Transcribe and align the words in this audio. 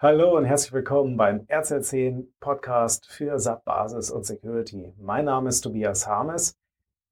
Hallo 0.00 0.36
und 0.36 0.44
herzlich 0.44 0.72
willkommen 0.72 1.16
beim 1.16 1.40
RZ10 1.48 2.28
Podcast 2.38 3.08
für 3.08 3.36
SAP 3.36 3.64
Basis 3.64 4.12
und 4.12 4.24
Security. 4.24 4.94
Mein 4.96 5.24
Name 5.24 5.48
ist 5.48 5.62
Tobias 5.62 6.06
Harmes 6.06 6.56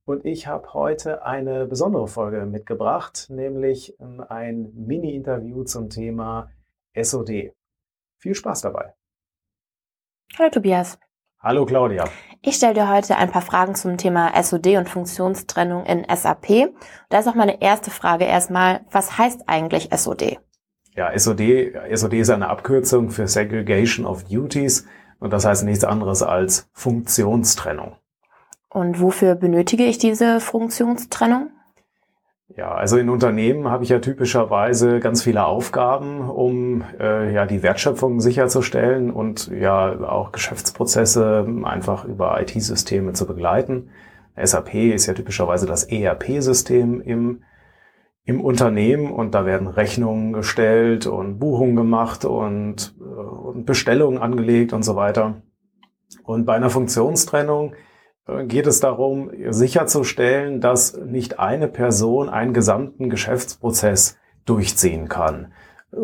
und 0.05 0.25
ich 0.25 0.47
habe 0.47 0.73
heute 0.73 1.25
eine 1.25 1.67
besondere 1.67 2.07
Folge 2.07 2.47
mitgebracht, 2.47 3.27
nämlich 3.29 3.99
ähm, 3.99 4.25
ein 4.29 4.71
Mini-Interview 4.73 5.65
zum 5.65 5.91
Thema 5.91 6.53
SOD. 6.95 7.53
Viel 8.19 8.35
Spaß 8.37 8.61
dabei. 8.61 8.95
Hallo 10.39 10.51
Tobias. 10.51 10.97
Hallo 11.41 11.67
Claudia. 11.67 12.05
Ich 12.41 12.55
stelle 12.55 12.75
dir 12.75 12.89
heute 12.89 13.17
ein 13.17 13.33
paar 13.33 13.43
Fragen 13.43 13.75
zum 13.75 13.99
Thema 13.99 14.41
SOD 14.41 14.77
und 14.77 14.89
Funktionstrennung 14.89 15.85
in 15.87 16.07
SAP. 16.09 16.73
Da 17.09 17.19
ist 17.19 17.27
auch 17.27 17.35
meine 17.35 17.61
erste 17.61 17.91
Frage 17.91 18.27
erstmal, 18.27 18.87
was 18.93 19.19
heißt 19.19 19.49
eigentlich 19.49 19.89
SOD? 19.93 20.39
Ja, 20.97 21.17
SOD, 21.17 21.75
SOD 21.95 22.15
ist 22.15 22.31
eine 22.31 22.49
Abkürzung 22.49 23.11
für 23.11 23.29
Segregation 23.29 24.07
of 24.07 24.25
Duties 24.25 24.87
und 25.19 25.33
das 25.33 25.45
heißt 25.45 25.65
nichts 25.65 25.85
anderes 25.85 26.23
als 26.23 26.71
Funktionstrennung. 26.73 27.97
Und 28.71 29.01
wofür 29.01 29.35
benötige 29.35 29.85
ich 29.85 29.99
diese 29.99 30.41
Funktionstrennung? 30.41 31.51
Ja, 32.57 32.75
also 32.75 32.97
in 32.97 33.11
Unternehmen 33.11 33.69
habe 33.69 33.85
ich 33.85 33.91
ja 33.91 33.99
typischerweise 33.99 35.01
ganz 35.01 35.23
viele 35.23 35.45
Aufgaben, 35.45 36.31
um 36.31 36.83
äh, 36.99 37.31
ja 37.35 37.45
die 37.45 37.63
Wertschöpfung 37.63 38.21
sicherzustellen 38.21 39.11
und 39.11 39.49
ja 39.49 40.01
auch 40.01 40.33
Geschäftsprozesse 40.33 41.47
einfach 41.65 42.07
über 42.07 42.41
IT-Systeme 42.41 43.13
zu 43.13 43.27
begleiten. 43.27 43.91
SAP 44.43 44.75
ist 44.75 45.07
ja 45.07 45.15
typischerweise 45.15 45.67
das 45.67 45.85
ERP-System 45.85 47.03
im 47.03 47.43
im 48.27 48.41
Unternehmen 48.41 49.13
und 49.13 49.35
da 49.35 49.47
werden 49.47 49.69
Rechnungen 49.69 50.33
gestellt 50.33 51.07
und 51.07 51.39
Buchungen 51.39 51.77
gemacht 51.77 52.25
und, 52.25 52.95
äh, 53.01 53.05
und 53.05 53.65
Bestellungen 53.65 54.19
angelegt 54.19 54.73
und 54.73 54.83
so 54.83 54.97
weiter. 54.97 55.43
Und 56.25 56.45
bei 56.45 56.55
einer 56.55 56.69
Funktionstrennung 56.69 57.75
äh, 58.27 58.45
geht 58.45 58.67
es 58.67 58.81
darum, 58.81 59.31
sicherzustellen, 59.51 60.61
dass 60.61 60.99
nicht 60.99 61.39
eine 61.39 61.69
Person 61.69 62.29
einen 62.29 62.53
gesamten 62.53 63.11
Geschäftsprozess 63.11 64.19
durchziehen 64.45 65.09
kann. 65.09 65.53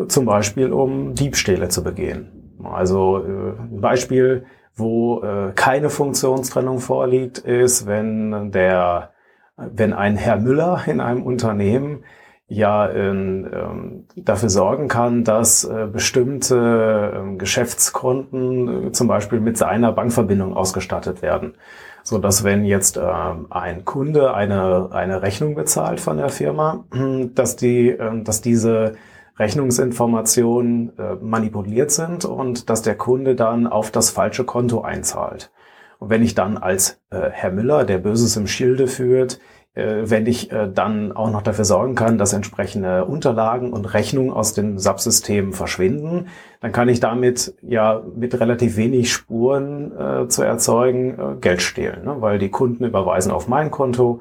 Zum 0.07 0.25
Beispiel, 0.25 0.71
um 0.71 1.13
Diebstähle 1.15 1.67
zu 1.67 1.83
begehen. 1.83 2.55
Also 2.63 3.17
äh, 3.17 3.59
ein 3.59 3.81
Beispiel, 3.81 4.45
wo 4.75 5.21
keine 5.53 5.91
Funktionstrennung 5.91 6.79
vorliegt, 6.79 7.37
ist, 7.37 7.85
wenn 7.85 8.51
der 8.51 9.12
wenn 9.57 9.93
ein 9.93 10.15
Herr 10.15 10.37
Müller 10.37 10.83
in 10.87 10.99
einem 10.99 11.23
Unternehmen 11.23 12.03
ja 12.47 12.89
ähm, 12.89 14.05
dafür 14.15 14.49
sorgen 14.49 14.87
kann, 14.87 15.23
dass 15.23 15.63
äh, 15.63 15.87
bestimmte 15.91 17.13
äh, 17.15 17.37
Geschäftskonten 17.37 18.87
äh, 18.87 18.91
zum 18.91 19.07
Beispiel 19.07 19.39
mit 19.39 19.57
seiner 19.57 19.91
Bankverbindung 19.91 20.53
ausgestattet 20.53 21.21
werden. 21.21 21.55
So 22.03 22.17
dass 22.17 22.43
wenn 22.43 22.65
jetzt 22.65 22.97
äh, 22.97 23.01
ein 23.49 23.85
Kunde 23.85 24.33
eine, 24.33 24.89
eine 24.91 25.21
Rechnung 25.21 25.55
bezahlt 25.55 25.99
von 25.99 26.17
der 26.17 26.29
Firma, 26.29 26.83
dass 27.33 27.55
die, 27.55 27.89
äh, 27.89 28.23
dass 28.23 28.41
diese 28.41 28.93
Rechnungsinformationen 29.39 30.97
äh, 30.97 31.15
manipuliert 31.21 31.91
sind 31.91 32.25
und 32.25 32.69
dass 32.69 32.81
der 32.83 32.95
Kunde 32.95 33.35
dann 33.35 33.67
auf 33.67 33.89
das 33.89 34.11
falsche 34.11 34.43
Konto 34.43 34.81
einzahlt. 34.81 35.51
Und 36.03 36.09
wenn 36.09 36.21
ich 36.21 36.35
dann 36.35 36.57
als 36.57 36.99
äh, 37.11 37.29
Herr 37.31 37.49
Müller, 37.49 37.85
der 37.85 37.97
Böses 37.97 38.35
im 38.35 38.45
Schilde 38.45 38.87
führt, 38.87 39.39
äh, 39.73 40.01
wenn 40.03 40.25
ich 40.25 40.51
äh, 40.51 40.69
dann 40.69 41.13
auch 41.13 41.31
noch 41.31 41.41
dafür 41.41 41.63
sorgen 41.63 41.95
kann, 41.95 42.17
dass 42.17 42.33
entsprechende 42.33 43.05
Unterlagen 43.05 43.71
und 43.71 43.85
Rechnungen 43.93 44.29
aus 44.29 44.53
dem 44.53 44.79
Subsystem 44.79 45.53
verschwinden, 45.53 46.27
dann 46.59 46.73
kann 46.73 46.89
ich 46.89 46.99
damit 46.99 47.55
ja 47.61 48.01
mit 48.17 48.37
relativ 48.37 48.75
wenig 48.75 49.13
Spuren 49.13 49.97
äh, 49.97 50.27
zu 50.27 50.43
erzeugen 50.43 51.17
äh, 51.17 51.35
Geld 51.39 51.61
stehlen, 51.61 52.03
ne? 52.03 52.17
weil 52.19 52.37
die 52.37 52.49
Kunden 52.49 52.83
überweisen 52.83 53.31
auf 53.31 53.47
mein 53.47 53.71
Konto. 53.71 54.19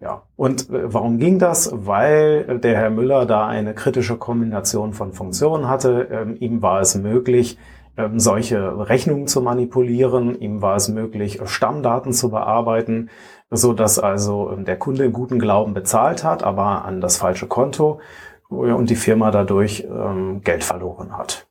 Ja, 0.00 0.24
und 0.36 0.68
äh, 0.68 0.92
warum 0.92 1.16
ging 1.18 1.38
das? 1.38 1.70
Weil 1.72 2.58
der 2.58 2.76
Herr 2.76 2.90
Müller 2.90 3.24
da 3.24 3.46
eine 3.46 3.72
kritische 3.72 4.18
Kombination 4.18 4.92
von 4.92 5.14
Funktionen 5.14 5.70
hatte. 5.70 6.06
Ähm, 6.12 6.36
ihm 6.38 6.60
war 6.60 6.82
es 6.82 6.94
möglich, 6.96 7.56
ähm, 7.96 8.18
solche 8.18 8.88
Rechnungen 8.88 9.26
zu 9.26 9.40
manipulieren. 9.40 10.40
Ihm 10.40 10.62
war 10.62 10.76
es 10.76 10.88
möglich, 10.88 11.40
Stammdaten 11.44 12.12
zu 12.12 12.30
bearbeiten, 12.30 13.10
so 13.50 13.72
dass 13.72 13.98
also 13.98 14.50
ähm, 14.50 14.64
der 14.64 14.78
Kunde 14.78 15.04
im 15.04 15.12
guten 15.12 15.38
Glauben 15.38 15.74
bezahlt 15.74 16.24
hat, 16.24 16.42
aber 16.42 16.84
an 16.84 17.00
das 17.00 17.16
falsche 17.16 17.46
Konto 17.46 18.00
und 18.48 18.90
die 18.90 18.96
Firma 18.96 19.30
dadurch 19.30 19.86
ähm, 19.88 20.42
Geld 20.42 20.64
verloren 20.64 21.16
hat. 21.16 21.46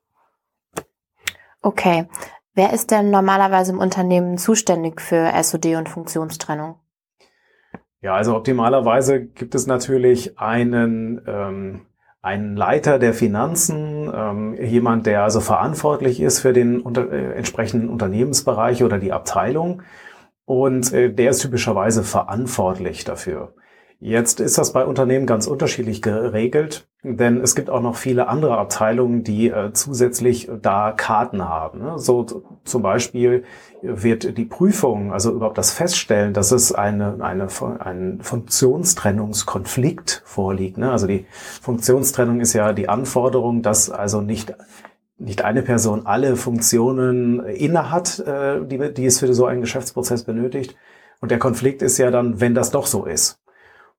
Okay. 1.61 2.07
Wer 2.55 2.71
ist 2.71 2.91
denn 2.91 3.09
normalerweise 3.09 3.71
im 3.71 3.79
Unternehmen 3.79 4.37
zuständig 4.37 5.01
für 5.01 5.31
SOD 5.41 5.75
und 5.75 5.89
Funktionstrennung? 5.89 6.75
Ja, 8.01 8.13
also 8.13 8.35
optimalerweise 8.35 9.25
gibt 9.25 9.55
es 9.55 9.65
natürlich 9.65 10.37
einen 10.37 11.21
ähm, 11.25 11.85
ein 12.23 12.55
Leiter 12.55 12.99
der 12.99 13.13
Finanzen, 13.13 14.09
ähm, 14.15 14.55
jemand, 14.55 15.05
der 15.05 15.23
also 15.23 15.41
verantwortlich 15.41 16.21
ist 16.21 16.39
für 16.39 16.53
den 16.53 16.79
unter, 16.79 17.11
äh, 17.11 17.33
entsprechenden 17.33 17.89
Unternehmensbereich 17.89 18.81
oder 18.81 18.97
die 18.97 19.11
Abteilung. 19.11 19.83
Und 20.45 20.93
äh, 20.93 21.13
der 21.13 21.31
ist 21.31 21.39
typischerweise 21.39 22.03
verantwortlich 22.03 23.03
dafür. 23.03 23.53
Jetzt 24.03 24.41
ist 24.41 24.57
das 24.57 24.73
bei 24.73 24.83
Unternehmen 24.83 25.25
ganz 25.25 25.47
unterschiedlich 25.47 26.01
geregelt, 26.01 26.89
denn 27.03 27.39
es 27.39 27.55
gibt 27.55 27.69
auch 27.69 27.79
noch 27.79 27.95
viele 27.95 28.27
andere 28.27 28.57
Abteilungen, 28.57 29.23
die 29.23 29.49
äh, 29.49 29.71
zusätzlich 29.71 30.51
da 30.61 30.91
Karten 30.91 31.47
haben. 31.47 31.79
Ne? 31.79 31.97
So 31.97 32.25
zum 32.65 32.81
Beispiel 32.81 33.45
wird 33.81 34.37
die 34.37 34.43
Prüfung, 34.43 35.13
also 35.13 35.31
überhaupt 35.31 35.57
das 35.57 35.71
Feststellen, 35.71 36.33
dass 36.33 36.51
es 36.51 36.73
eine, 36.73 37.19
eine, 37.21 37.47
ein 37.79 38.19
Funktionstrennungskonflikt 38.21 40.21
vorliegt. 40.25 40.77
Ne? 40.77 40.91
Also 40.91 41.07
die 41.07 41.25
Funktionstrennung 41.61 42.41
ist 42.41 42.51
ja 42.51 42.73
die 42.73 42.89
Anforderung, 42.89 43.61
dass 43.61 43.89
also 43.89 44.19
nicht 44.19 44.53
nicht 45.17 45.45
eine 45.45 45.61
Person 45.61 46.05
alle 46.05 46.35
Funktionen 46.35 47.39
inne 47.45 47.89
hat, 47.89 48.19
äh, 48.19 48.65
die, 48.65 48.93
die 48.93 49.05
es 49.05 49.19
für 49.19 49.33
so 49.33 49.45
einen 49.45 49.61
Geschäftsprozess 49.61 50.25
benötigt. 50.25 50.75
Und 51.21 51.31
der 51.31 51.39
Konflikt 51.39 51.81
ist 51.81 51.97
ja 51.99 52.11
dann, 52.11 52.41
wenn 52.41 52.53
das 52.53 52.71
doch 52.71 52.85
so 52.85 53.05
ist. 53.05 53.39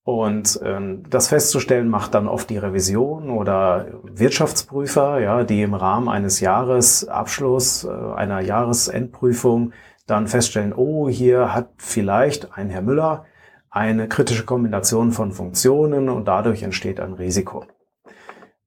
Und 0.05 0.61
ähm, 0.63 1.03
das 1.09 1.29
festzustellen 1.29 1.89
macht 1.89 2.13
dann 2.15 2.29
oft 2.29 2.51
die 2.51 2.59
Revision 2.59 3.31
oder 3.31 3.87
Wirtschaftsprüfer, 4.03 5.19
ja, 5.19 5.45
die 5.45 5.63
im 5.63 5.73
Rahmen 5.73 6.11
eines 6.11 6.41
Jahresabschluss, 6.41 7.85
äh, 7.85 7.89
einer 7.89 8.41
Jahresendprüfung 8.41 9.73
dann 10.07 10.29
feststellen, 10.29 10.75
oh, 10.75 11.09
hier 11.09 11.55
hat 11.55 11.71
vielleicht 11.79 12.53
ein 12.53 12.69
Herr 12.69 12.83
Müller 12.83 13.25
eine 13.71 14.07
kritische 14.07 14.45
Kombination 14.45 15.11
von 15.11 15.33
Funktionen 15.33 16.11
und 16.11 16.29
dadurch 16.29 16.63
entsteht 16.63 17.01
ein 17.01 17.15
Risiko. 17.15 17.65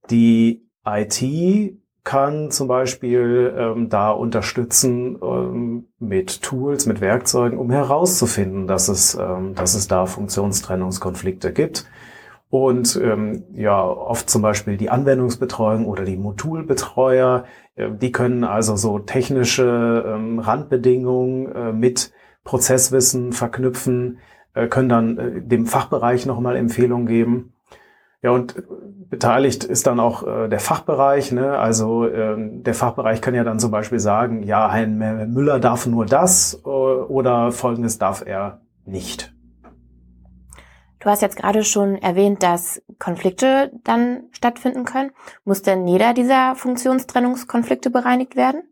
Die 0.09 0.67
IT 0.83 1.21
kann 2.07 2.51
zum 2.51 2.69
Beispiel 2.69 3.53
ähm, 3.57 3.89
da 3.89 4.11
unterstützen 4.11 5.19
ähm, 5.21 5.89
mit 5.99 6.41
Tools, 6.41 6.85
mit 6.85 7.01
Werkzeugen, 7.01 7.59
um 7.59 7.69
herauszufinden, 7.69 8.65
dass 8.65 8.87
es, 8.87 9.15
ähm, 9.15 9.55
dass 9.55 9.75
es 9.75 9.89
da 9.89 10.05
Funktionstrennungskonflikte 10.05 11.51
gibt. 11.51 11.85
Und 12.49 12.97
ähm, 13.03 13.43
ja, 13.53 13.83
oft 13.83 14.29
zum 14.29 14.41
Beispiel 14.41 14.77
die 14.77 14.89
Anwendungsbetreuung 14.89 15.85
oder 15.85 16.05
die 16.05 16.15
Modulbetreuer, 16.15 17.43
äh, 17.75 17.89
die 17.91 18.13
können 18.13 18.45
also 18.45 18.77
so 18.77 18.99
technische 18.99 20.05
ähm, 20.07 20.39
Randbedingungen 20.39 21.51
äh, 21.53 21.73
mit 21.73 22.13
Prozesswissen 22.45 23.33
verknüpfen, 23.33 24.19
äh, 24.53 24.67
können 24.67 24.87
dann 24.87 25.17
äh, 25.17 25.41
dem 25.41 25.65
Fachbereich 25.65 26.25
nochmal 26.25 26.55
Empfehlungen 26.55 27.05
geben. 27.05 27.51
Ja, 28.23 28.31
und 28.31 28.55
beteiligt 29.09 29.63
ist 29.63 29.85
dann 29.85 29.99
auch 29.99 30.25
äh, 30.25 30.47
der 30.47 30.59
Fachbereich. 30.59 31.31
Ne? 31.31 31.57
Also 31.57 32.09
ähm, 32.09 32.63
der 32.63 32.73
Fachbereich 32.73 33.21
kann 33.21 33.35
ja 33.35 33.43
dann 33.43 33.59
zum 33.59 33.71
Beispiel 33.71 33.99
sagen, 33.99 34.43
ja, 34.43 34.71
Herrn 34.71 34.97
Müller 35.31 35.59
darf 35.59 35.85
nur 35.85 36.05
das 36.05 36.61
äh, 36.65 36.67
oder 36.67 37.51
folgendes 37.51 37.99
darf 37.99 38.23
er 38.25 38.61
nicht. 38.85 39.33
Du 40.99 41.09
hast 41.09 41.21
jetzt 41.21 41.37
gerade 41.37 41.63
schon 41.63 41.95
erwähnt, 41.95 42.41
dass 42.41 42.81
Konflikte 42.97 43.71
dann 43.83 44.23
stattfinden 44.31 44.83
können. 44.83 45.11
Muss 45.45 45.61
denn 45.61 45.87
jeder 45.87 46.13
dieser 46.13 46.55
Funktionstrennungskonflikte 46.55 47.91
bereinigt 47.91 48.35
werden? 48.35 48.63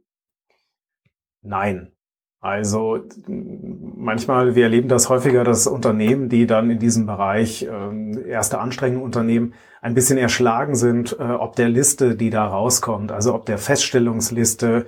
Nein. 1.42 1.95
Also 2.46 3.00
manchmal, 3.28 4.54
wir 4.54 4.66
erleben 4.66 4.88
das 4.88 5.10
häufiger, 5.10 5.44
dass 5.44 5.66
Unternehmen, 5.66 6.30
die 6.30 6.46
dann 6.46 6.70
in 6.70 6.78
diesem 6.78 7.08
Bereich 7.08 7.68
ähm, 7.68 8.24
erste 8.24 8.60
Anstrengungen 8.60 9.04
unternehmen, 9.04 9.56
ein 9.82 9.96
bisschen 9.96 10.20
erschlagen 10.20 10.76
sind, 10.76 11.18
äh, 11.20 11.24
ob 11.24 11.56
der 11.56 11.70
Liste, 11.70 12.16
die 12.16 12.30
da 12.30 12.46
rauskommt, 12.46 13.12
also 13.12 13.34
ob 13.34 13.48
der 13.48 13.58
Feststellungsliste, 13.58 14.86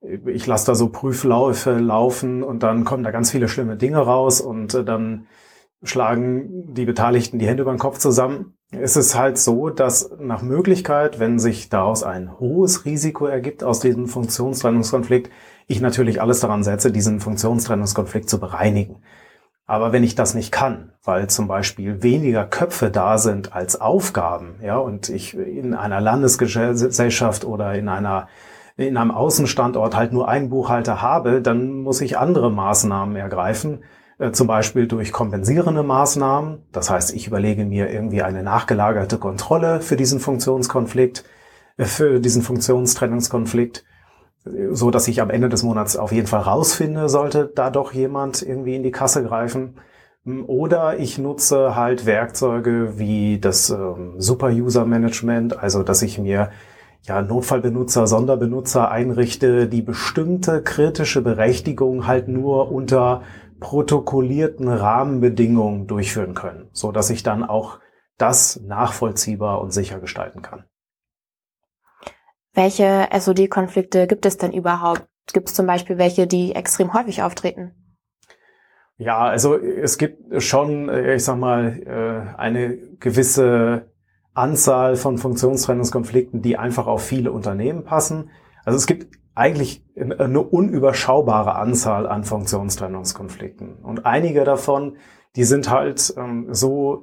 ich 0.00 0.46
lasse 0.46 0.64
da 0.64 0.74
so 0.74 0.88
Prüfläufe 0.88 1.72
laufen 1.72 2.42
und 2.42 2.62
dann 2.62 2.86
kommen 2.86 3.04
da 3.04 3.10
ganz 3.10 3.30
viele 3.30 3.48
schlimme 3.48 3.76
Dinge 3.76 3.98
raus 3.98 4.40
und 4.40 4.72
äh, 4.72 4.82
dann 4.82 5.26
schlagen 5.82 6.72
die 6.72 6.86
Beteiligten 6.86 7.38
die 7.38 7.46
Hände 7.46 7.64
über 7.64 7.74
den 7.74 7.78
Kopf 7.78 7.98
zusammen, 7.98 8.56
ist 8.80 8.96
es 8.96 9.14
halt 9.14 9.38
so, 9.38 9.70
dass 9.70 10.10
nach 10.18 10.42
Möglichkeit, 10.42 11.18
wenn 11.18 11.38
sich 11.38 11.68
daraus 11.68 12.02
ein 12.02 12.38
hohes 12.38 12.84
Risiko 12.84 13.26
ergibt 13.26 13.64
aus 13.64 13.80
diesem 13.80 14.06
Funktionstrennungskonflikt, 14.06 15.30
ich 15.66 15.80
natürlich 15.80 16.20
alles 16.20 16.40
daran 16.40 16.62
setze, 16.62 16.92
diesen 16.92 17.20
Funktionstrennungskonflikt 17.20 18.28
zu 18.28 18.38
bereinigen. 18.38 18.96
Aber 19.66 19.92
wenn 19.92 20.04
ich 20.04 20.14
das 20.14 20.34
nicht 20.34 20.52
kann, 20.52 20.92
weil 21.02 21.28
zum 21.28 21.48
Beispiel 21.48 22.02
weniger 22.02 22.44
Köpfe 22.44 22.90
da 22.90 23.16
sind 23.16 23.54
als 23.54 23.80
Aufgaben, 23.80 24.56
ja, 24.62 24.76
und 24.76 25.08
ich 25.08 25.34
in 25.34 25.74
einer 25.74 26.00
Landesgesellschaft 26.00 27.44
oder 27.44 27.74
in 27.74 27.88
einer 27.88 28.28
in 28.76 28.96
einem 28.96 29.12
Außenstandort 29.12 29.94
halt 29.96 30.12
nur 30.12 30.28
einen 30.28 30.50
Buchhalter 30.50 31.00
habe, 31.00 31.40
dann 31.40 31.70
muss 31.82 32.00
ich 32.00 32.18
andere 32.18 32.50
Maßnahmen 32.50 33.14
ergreifen, 33.14 33.84
zum 34.32 34.46
Beispiel 34.46 34.86
durch 34.86 35.12
kompensierende 35.12 35.82
Maßnahmen. 35.82 36.62
Das 36.72 36.90
heißt, 36.90 37.14
ich 37.14 37.26
überlege 37.26 37.64
mir 37.64 37.90
irgendwie 37.90 38.22
eine 38.22 38.42
nachgelagerte 38.42 39.18
Kontrolle 39.18 39.80
für 39.80 39.96
diesen 39.96 40.20
Funktionskonflikt, 40.20 41.24
äh, 41.76 41.84
für 41.84 42.20
diesen 42.20 42.42
Funktionstrennungskonflikt, 42.42 43.84
so 44.70 44.90
dass 44.90 45.08
ich 45.08 45.20
am 45.22 45.30
Ende 45.30 45.48
des 45.48 45.62
Monats 45.62 45.96
auf 45.96 46.12
jeden 46.12 46.26
Fall 46.26 46.42
rausfinde, 46.42 47.08
sollte 47.08 47.50
da 47.54 47.70
doch 47.70 47.92
jemand 47.92 48.42
irgendwie 48.42 48.76
in 48.76 48.82
die 48.82 48.90
Kasse 48.90 49.24
greifen. 49.24 49.76
Oder 50.46 50.98
ich 50.98 51.18
nutze 51.18 51.76
halt 51.76 52.06
Werkzeuge 52.06 52.98
wie 52.98 53.38
das 53.38 53.68
ähm, 53.70 54.14
Super-User-Management, 54.18 55.58
also 55.58 55.82
dass 55.82 56.02
ich 56.02 56.18
mir 56.18 56.50
ja, 57.06 57.20
Notfallbenutzer, 57.20 58.06
Sonderbenutzer 58.06 58.90
einrichte, 58.90 59.68
die 59.68 59.82
bestimmte 59.82 60.62
kritische 60.62 61.20
Berechtigung 61.20 62.06
halt 62.06 62.28
nur 62.28 62.72
unter 62.72 63.22
protokollierten 63.60 64.68
Rahmenbedingungen 64.68 65.86
durchführen 65.86 66.34
können, 66.34 66.68
so 66.72 66.92
dass 66.92 67.10
ich 67.10 67.22
dann 67.22 67.44
auch 67.44 67.80
das 68.18 68.60
nachvollziehbar 68.60 69.60
und 69.60 69.72
sicher 69.72 70.00
gestalten 70.00 70.42
kann. 70.42 70.64
Welche 72.52 73.08
SOD-Konflikte 73.12 74.06
gibt 74.06 74.26
es 74.26 74.36
denn 74.36 74.52
überhaupt? 74.52 75.08
Gibt 75.32 75.48
es 75.48 75.54
zum 75.54 75.66
Beispiel 75.66 75.98
welche, 75.98 76.26
die 76.26 76.54
extrem 76.54 76.94
häufig 76.94 77.22
auftreten? 77.22 77.72
Ja, 78.96 79.18
also 79.18 79.56
es 79.56 79.98
gibt 79.98 80.40
schon, 80.42 80.88
äh, 80.88 81.16
ich 81.16 81.24
sag 81.24 81.36
mal, 81.36 81.80
äh, 81.84 82.38
eine 82.38 82.76
gewisse 83.00 83.90
Anzahl 84.34 84.96
von 84.96 85.18
Funktionstrennungskonflikten, 85.18 86.42
die 86.42 86.56
einfach 86.56 86.86
auf 86.86 87.02
viele 87.02 87.32
Unternehmen 87.32 87.84
passen. 87.84 88.30
Also 88.64 88.76
es 88.76 88.86
gibt 88.86 89.16
eigentlich 89.34 89.82
eine 89.96 90.40
unüberschaubare 90.40 91.56
Anzahl 91.56 92.06
an 92.06 92.24
Funktionstrennungskonflikten. 92.24 93.76
Und 93.82 94.06
einige 94.06 94.44
davon, 94.44 94.96
die 95.36 95.44
sind 95.44 95.70
halt 95.70 96.14
ähm, 96.16 96.48
so 96.50 97.02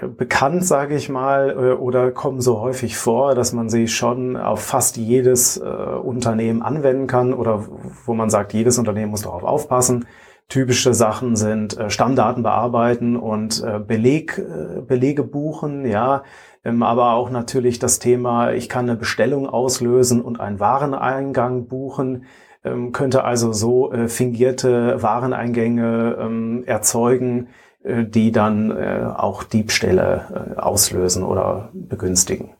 äh, 0.00 0.06
bekannt, 0.06 0.64
sage 0.64 0.94
ich 0.94 1.08
mal, 1.08 1.50
äh, 1.50 1.72
oder 1.72 2.12
kommen 2.12 2.40
so 2.40 2.60
häufig 2.60 2.96
vor, 2.96 3.34
dass 3.34 3.52
man 3.52 3.68
sie 3.68 3.88
schon 3.88 4.36
auf 4.36 4.62
fast 4.62 4.96
jedes 4.96 5.56
äh, 5.56 5.64
Unternehmen 5.64 6.62
anwenden 6.62 7.08
kann 7.08 7.34
oder 7.34 7.66
wo 8.06 8.14
man 8.14 8.30
sagt, 8.30 8.52
jedes 8.52 8.78
Unternehmen 8.78 9.10
muss 9.10 9.22
darauf 9.22 9.42
aufpassen. 9.42 10.06
Typische 10.50 10.94
Sachen 10.94 11.36
sind 11.36 11.78
äh, 11.78 11.90
Stammdaten 11.90 12.42
bearbeiten 12.42 13.16
und 13.16 13.62
äh, 13.62 13.78
Beleg, 13.78 14.36
äh, 14.36 14.80
Belege 14.80 15.22
buchen, 15.22 15.86
ja, 15.86 16.24
ähm, 16.64 16.82
aber 16.82 17.12
auch 17.12 17.30
natürlich 17.30 17.78
das 17.78 18.00
Thema, 18.00 18.50
ich 18.50 18.68
kann 18.68 18.90
eine 18.90 18.98
Bestellung 18.98 19.48
auslösen 19.48 20.20
und 20.20 20.40
einen 20.40 20.58
Wareneingang 20.58 21.68
buchen, 21.68 22.24
ähm, 22.64 22.90
könnte 22.90 23.22
also 23.22 23.52
so 23.52 23.92
fingierte 24.08 25.00
Wareneingänge 25.00 26.16
ähm, 26.20 26.64
erzeugen, 26.66 27.48
die 27.82 28.30
dann 28.30 29.16
auch 29.16 29.42
Diebstähle 29.42 30.58
auslösen 30.58 31.22
oder 31.22 31.70
begünstigen. 31.72 32.50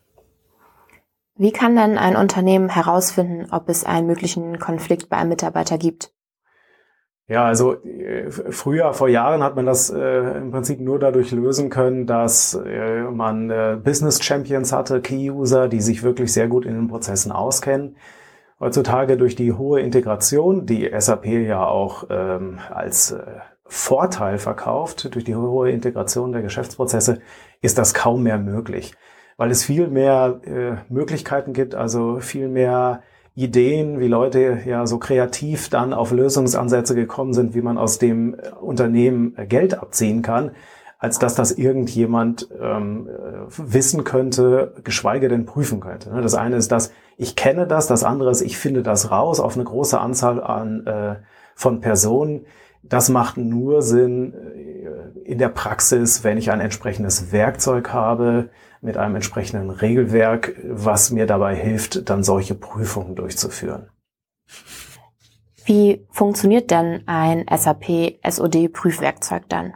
Wie 1.37 1.53
kann 1.53 1.77
dann 1.77 1.99
ein 1.99 2.17
Unternehmen 2.17 2.71
herausfinden, 2.71 3.49
ob 3.51 3.69
es 3.69 3.85
einen 3.85 4.07
möglichen 4.07 4.59
Konflikt 4.59 5.11
bei 5.11 5.19
einem 5.19 5.29
Mitarbeiter 5.29 5.77
gibt? 5.77 6.11
Ja, 7.31 7.45
also 7.45 7.81
äh, 7.85 8.29
früher, 8.29 8.93
vor 8.93 9.09
Jahren 9.09 9.45
hat 9.45 9.55
man 9.55 9.65
das 9.65 9.89
äh, 9.89 10.39
im 10.39 10.51
Prinzip 10.51 10.81
nur 10.81 10.99
dadurch 10.99 11.31
lösen 11.31 11.71
können, 11.71 12.05
dass 12.05 12.55
äh, 12.55 13.03
man 13.03 13.51
äh, 13.51 13.79
Business 13.81 14.21
Champions 14.21 14.73
hatte, 14.73 15.01
Key-User, 15.01 15.69
die 15.69 15.81
sich 15.81 16.03
wirklich 16.03 16.33
sehr 16.33 16.49
gut 16.49 16.67
in 16.67 16.75
den 16.75 16.89
Prozessen 16.89 17.31
auskennen. 17.31 17.95
Heutzutage 18.59 19.17
durch 19.17 19.37
die 19.37 19.53
hohe 19.53 19.81
Integration, 19.81 20.67
die 20.67 20.91
SAP 20.99 21.27
ja 21.27 21.65
auch 21.65 22.03
ähm, 22.11 22.59
als 22.69 23.13
äh, 23.13 23.23
Vorteil 23.65 24.39
verkauft, 24.39 25.15
durch 25.15 25.23
die 25.23 25.37
hohe 25.37 25.71
Integration 25.71 26.33
der 26.33 26.43
Geschäftsprozesse, 26.43 27.21
ist 27.63 27.79
das 27.79 27.95
kaum 27.95 28.25
mehr 28.25 28.39
möglich, 28.39 28.93
weil 29.37 29.53
es 29.53 29.63
viel 29.65 29.87
mehr 29.87 30.41
äh, 30.43 30.93
Möglichkeiten 30.93 31.53
gibt, 31.53 31.77
also 31.77 32.19
viel 32.19 32.49
mehr 32.49 33.05
Ideen, 33.41 34.01
wie 34.01 34.09
Leute 34.09 34.59
ja 34.67 34.87
so 34.87 34.99
kreativ 34.99 35.71
dann 35.71 35.93
auf 35.95 36.13
Lösungsansätze 36.13 36.95
gekommen 36.95 37.33
sind, 37.33 37.55
wie 37.55 37.63
man 37.63 37.79
aus 37.79 37.99
dem 37.99 38.37
Unternehmen 38.61 39.35
Geld 39.49 39.79
abziehen 39.79 40.23
kann, 40.23 40.51
als 40.99 41.19
dass 41.19 41.35
das 41.35 41.53
irgendjemand 41.53 42.49
ähm, 42.61 43.09
äh, 43.09 43.13
wissen 43.57 44.05
könnte, 44.05 44.75
geschweige 44.85 45.29
denn 45.29 45.47
prüfen 45.47 45.81
könnte. 45.81 46.13
Ne, 46.13 46.21
das 46.21 46.35
eine 46.35 46.57
ist 46.57 46.71
das, 46.71 46.93
ich 47.17 47.37
kenne 47.37 47.67
das, 47.67 47.87
das 47.87 48.05
andere 48.05 48.31
ist, 48.31 48.43
ich 48.43 48.59
finde 48.59 48.83
das 48.83 49.11
raus 49.11 49.41
auf 49.41 49.55
eine 49.55 49.65
große 49.65 49.99
Anzahl 49.99 50.43
an, 50.43 50.87
äh, 50.87 51.17
von 51.55 51.81
Personen. 51.81 52.45
Das 52.83 53.09
macht 53.09 53.37
nur 53.37 53.83
Sinn 53.83 54.33
in 55.25 55.39
der 55.39 55.49
Praxis, 55.49 56.25
wenn 56.25 56.39
ich 56.39 56.51
ein 56.51 56.61
entsprechendes 56.61 57.33
Werkzeug 57.33 57.93
habe, 57.93 58.51
mit 58.81 58.97
einem 58.97 59.17
entsprechenden 59.17 59.71
Regelwerk, 59.71 60.57
was 60.65 61.11
mir 61.11 61.27
dabei 61.27 61.55
hilft, 61.55 62.09
dann 62.09 62.23
solche 62.23 62.55
Prüfungen 62.55 63.15
durchzuführen. 63.15 63.91
Wie 65.67 66.07
funktioniert 66.11 66.71
denn 66.71 67.03
ein 67.07 67.45
SAP 67.55 68.19
SOD 68.29 68.73
Prüfwerkzeug 68.73 69.49
dann? 69.49 69.75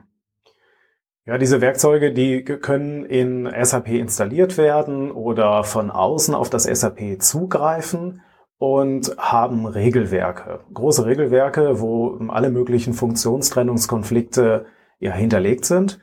Ja, 1.27 1.39
diese 1.39 1.61
Werkzeuge, 1.61 2.13
die 2.13 2.45
können 2.45 3.05
in 3.05 3.49
SAP 3.63 3.89
installiert 3.89 4.59
werden 4.59 5.11
oder 5.11 5.65
von 5.65 5.91
außen 5.91 6.35
auf 6.35 6.51
das 6.51 6.65
SAP 6.65 7.23
zugreifen 7.23 8.23
und 8.65 9.15
haben 9.19 9.67
Regelwerke. 9.67 10.61
Große 10.73 11.05
Regelwerke, 11.05 11.83
wo 11.83 12.19
alle 12.29 12.49
möglichen 12.49 12.95
Funktionstrennungskonflikte 12.95 14.65
ja 15.01 15.13
hinterlegt 15.13 15.67
sind. 15.67 16.01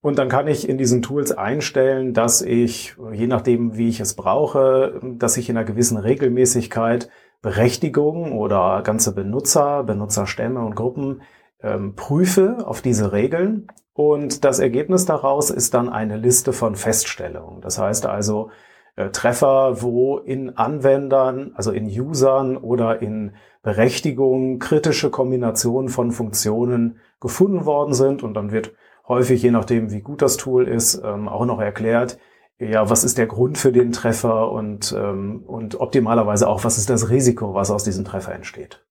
Und 0.00 0.16
dann 0.16 0.28
kann 0.28 0.46
ich 0.46 0.68
in 0.68 0.78
diesen 0.78 1.02
Tools 1.02 1.32
einstellen, 1.32 2.14
dass 2.14 2.40
ich, 2.40 2.94
je 3.12 3.26
nachdem, 3.26 3.76
wie 3.76 3.88
ich 3.88 3.98
es 3.98 4.14
brauche, 4.14 5.00
dass 5.02 5.36
ich 5.38 5.50
in 5.50 5.56
einer 5.56 5.66
gewissen 5.66 5.96
Regelmäßigkeit 5.96 7.10
Berechtigungen 7.42 8.30
oder 8.30 8.82
ganze 8.84 9.12
Benutzer, 9.12 9.82
Benutzerstämme 9.82 10.60
und 10.60 10.76
Gruppen 10.76 11.22
ähm, 11.60 11.96
prüfe 11.96 12.58
auf 12.64 12.80
diese 12.80 13.10
Regeln. 13.10 13.66
Und 13.92 14.44
das 14.44 14.60
Ergebnis 14.60 15.04
daraus 15.04 15.50
ist 15.50 15.74
dann 15.74 15.88
eine 15.88 16.16
Liste 16.16 16.52
von 16.52 16.76
Feststellungen. 16.76 17.60
Das 17.60 17.76
heißt 17.80 18.06
also 18.06 18.50
äh, 18.98 19.10
Treffer, 19.10 19.80
wo 19.80 20.18
in 20.18 20.56
Anwendern, 20.56 21.52
also 21.54 21.70
in 21.70 21.86
Usern 21.86 22.56
oder 22.56 23.00
in 23.00 23.36
Berechtigungen 23.62 24.58
kritische 24.58 25.08
Kombinationen 25.08 25.88
von 25.88 26.10
Funktionen 26.10 26.98
gefunden 27.20 27.64
worden 27.64 27.94
sind. 27.94 28.24
Und 28.24 28.34
dann 28.34 28.50
wird 28.50 28.74
häufig, 29.06 29.40
je 29.40 29.52
nachdem, 29.52 29.92
wie 29.92 30.00
gut 30.00 30.20
das 30.20 30.36
Tool 30.36 30.66
ist, 30.66 31.00
ähm, 31.04 31.28
auch 31.28 31.46
noch 31.46 31.60
erklärt, 31.60 32.18
ja, 32.58 32.90
was 32.90 33.04
ist 33.04 33.18
der 33.18 33.28
Grund 33.28 33.56
für 33.56 33.70
den 33.70 33.92
Treffer 33.92 34.50
und, 34.50 34.92
ähm, 34.98 35.44
und 35.46 35.78
optimalerweise 35.78 36.48
auch, 36.48 36.64
was 36.64 36.76
ist 36.76 36.90
das 36.90 37.08
Risiko, 37.08 37.54
was 37.54 37.70
aus 37.70 37.84
diesem 37.84 38.04
Treffer 38.04 38.34
entsteht. 38.34 38.84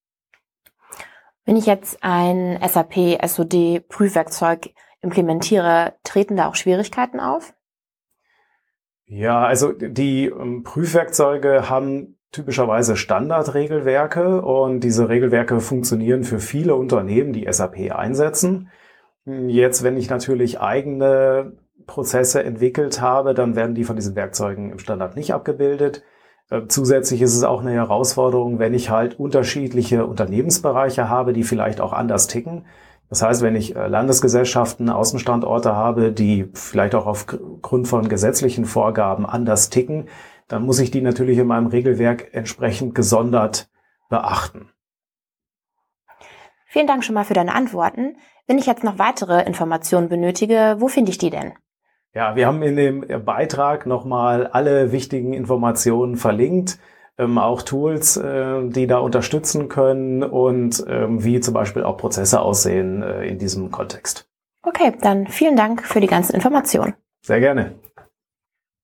Wenn 1.43 1.57
ich 1.57 1.65
jetzt 1.65 1.97
ein 2.01 2.57
SAP 2.65 3.19
SOD 3.27 3.81
Prüfwerkzeug 3.89 4.69
implementiere, 5.01 5.95
treten 6.05 6.37
da 6.37 6.47
auch 6.47 6.55
Schwierigkeiten 6.55 7.19
auf? 7.19 7.56
Ja, 9.07 9.45
also 9.45 9.71
die 9.71 10.25
ähm, 10.25 10.63
Prüfwerkzeuge 10.63 11.69
haben 11.69 12.17
typischerweise 12.31 12.97
Standardregelwerke 12.97 14.41
und 14.41 14.81
diese 14.81 15.07
Regelwerke 15.07 15.61
funktionieren 15.61 16.23
für 16.23 16.39
viele 16.39 16.75
Unternehmen, 16.75 17.31
die 17.31 17.47
SAP 17.49 17.91
einsetzen. 17.91 18.69
Jetzt, 19.25 19.83
wenn 19.83 19.97
ich 19.97 20.09
natürlich 20.09 20.59
eigene 20.59 21.53
Prozesse 21.85 22.43
entwickelt 22.43 23.01
habe, 23.01 23.33
dann 23.33 23.55
werden 23.55 23.75
die 23.75 23.85
von 23.85 23.95
diesen 23.95 24.15
Werkzeugen 24.15 24.71
im 24.71 24.79
Standard 24.79 25.15
nicht 25.15 25.33
abgebildet. 25.33 26.03
Äh, 26.49 26.63
zusätzlich 26.67 27.21
ist 27.21 27.35
es 27.35 27.43
auch 27.43 27.61
eine 27.61 27.71
Herausforderung, 27.71 28.59
wenn 28.59 28.73
ich 28.73 28.89
halt 28.89 29.19
unterschiedliche 29.19 30.05
Unternehmensbereiche 30.05 31.09
habe, 31.09 31.33
die 31.33 31.43
vielleicht 31.43 31.79
auch 31.79 31.93
anders 31.93 32.27
ticken. 32.27 32.65
Das 33.09 33.21
heißt, 33.21 33.41
wenn 33.41 33.55
ich 33.55 33.75
äh, 33.75 33.87
Landesgesellschaften, 33.87 34.89
Außenstandorte 34.89 35.75
habe, 35.75 36.11
die 36.11 36.49
vielleicht 36.53 36.95
auch 36.95 37.05
aufgrund 37.05 37.87
von 37.87 38.09
gesetzlichen 38.09 38.65
Vorgaben 38.65 39.25
anders 39.25 39.69
ticken, 39.69 40.09
dann 40.47 40.65
muss 40.65 40.79
ich 40.79 40.91
die 40.91 41.01
natürlich 41.01 41.37
in 41.37 41.47
meinem 41.47 41.67
Regelwerk 41.67 42.33
entsprechend 42.33 42.95
gesondert 42.95 43.69
beachten. 44.09 44.69
Vielen 46.67 46.87
Dank 46.87 47.03
schon 47.03 47.15
mal 47.15 47.23
für 47.23 47.33
deine 47.33 47.55
Antworten. 47.55 48.17
Wenn 48.45 48.57
ich 48.57 48.65
jetzt 48.65 48.83
noch 48.83 48.99
weitere 48.99 49.43
Informationen 49.45 50.09
benötige, 50.09 50.75
wo 50.79 50.87
finde 50.87 51.11
ich 51.11 51.17
die 51.17 51.29
denn? 51.29 51.53
Ja, 52.13 52.35
wir 52.35 52.47
haben 52.47 52.61
in 52.61 52.75
dem 52.75 53.25
Beitrag 53.25 53.85
nochmal 53.85 54.47
alle 54.47 54.91
wichtigen 54.91 55.33
Informationen 55.33 56.15
verlinkt, 56.15 56.79
ähm, 57.17 57.37
auch 57.37 57.61
Tools, 57.61 58.17
äh, 58.17 58.67
die 58.69 58.87
da 58.87 58.99
unterstützen 58.99 59.69
können 59.69 60.23
und 60.23 60.83
ähm, 60.87 61.23
wie 61.23 61.39
zum 61.39 61.53
Beispiel 61.53 61.83
auch 61.83 61.97
Prozesse 61.97 62.41
aussehen 62.41 63.01
äh, 63.01 63.25
in 63.25 63.37
diesem 63.37 63.71
Kontext. 63.71 64.29
Okay, 64.63 64.93
dann 65.01 65.27
vielen 65.27 65.55
Dank 65.55 65.83
für 65.83 65.99
die 65.99 66.07
ganzen 66.07 66.35
Informationen. 66.35 66.93
Sehr 67.25 67.39
gerne. 67.39 67.75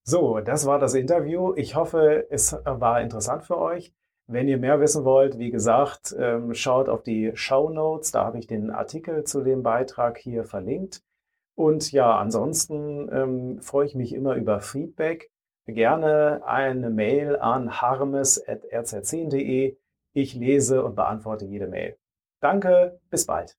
So, 0.06 0.40
das 0.40 0.66
war 0.66 0.80
das 0.80 0.96
Interview. 0.96 1.54
Ich 1.56 1.75
hoffe, 1.75 2.28
es 2.30 2.58
war 2.66 3.02
interessant 3.02 3.44
für 3.46 3.58
euch. 3.58 3.94
Wenn 4.28 4.48
ihr 4.48 4.58
mehr 4.58 4.80
wissen 4.80 5.04
wollt, 5.04 5.38
wie 5.38 5.52
gesagt, 5.52 6.16
ähm, 6.18 6.54
schaut 6.54 6.90
auf 6.90 7.04
die 7.04 7.32
Show 7.36 7.70
Notes. 7.70 8.12
Da 8.12 8.25
habe 8.25 8.40
ich 8.40 8.48
den 8.48 8.72
Artikel 8.72 9.24
zu 9.25 9.42
dem 9.42 9.63
Beitrag 9.63 10.18
hier 10.18 10.46
verlinkt. 10.46 11.02
Und 11.56 11.92
ja, 11.92 12.18
ansonsten 12.18 13.10
ähm, 13.12 13.62
freue 13.62 13.86
ich 13.86 13.96
mich 13.96 14.13
immer 14.13 14.36
über 14.36 14.60
Feedback. 14.60 15.30
Gerne 15.65 16.41
eine 16.46 16.89
Mail 16.89 17.38
an 17.38 17.82
harmes.rz10.de. 17.82 19.77
Ich 20.13 20.34
lese 20.36 20.84
und 20.84 20.96
beantworte 20.96 21.46
jede 21.46 21.67
Mail. 21.67 21.98
Danke, 22.41 23.00
bis 23.10 23.25
bald. 23.25 23.58